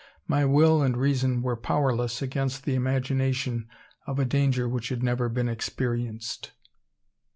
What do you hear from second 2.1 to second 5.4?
against the imagination of a danger which had never